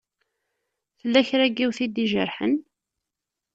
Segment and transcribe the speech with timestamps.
[0.99, 2.55] Tella kra n yiwet i d-ijerḥen?